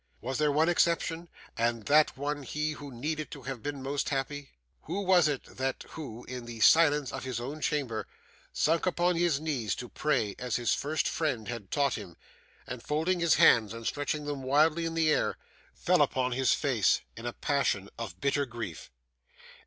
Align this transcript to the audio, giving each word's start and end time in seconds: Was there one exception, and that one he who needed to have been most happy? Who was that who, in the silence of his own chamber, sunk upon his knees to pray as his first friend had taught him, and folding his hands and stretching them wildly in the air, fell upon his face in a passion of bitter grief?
Was 0.19 0.39
there 0.39 0.51
one 0.51 0.67
exception, 0.67 1.29
and 1.55 1.85
that 1.85 2.17
one 2.17 2.41
he 2.41 2.71
who 2.71 2.91
needed 2.91 3.29
to 3.29 3.43
have 3.43 3.61
been 3.61 3.83
most 3.83 4.09
happy? 4.09 4.49
Who 4.85 5.01
was 5.01 5.27
that 5.27 5.83
who, 5.91 6.23
in 6.25 6.45
the 6.45 6.59
silence 6.61 7.13
of 7.13 7.23
his 7.23 7.39
own 7.39 7.61
chamber, 7.61 8.07
sunk 8.51 8.87
upon 8.87 9.15
his 9.15 9.39
knees 9.39 9.75
to 9.75 9.89
pray 9.89 10.33
as 10.39 10.55
his 10.55 10.73
first 10.73 11.07
friend 11.07 11.47
had 11.49 11.69
taught 11.69 11.99
him, 11.99 12.17
and 12.65 12.81
folding 12.81 13.19
his 13.19 13.35
hands 13.35 13.75
and 13.75 13.85
stretching 13.85 14.25
them 14.25 14.41
wildly 14.41 14.85
in 14.87 14.95
the 14.95 15.11
air, 15.11 15.37
fell 15.75 16.01
upon 16.01 16.31
his 16.31 16.51
face 16.51 17.01
in 17.15 17.27
a 17.27 17.33
passion 17.33 17.87
of 17.99 18.19
bitter 18.19 18.47
grief? 18.47 18.89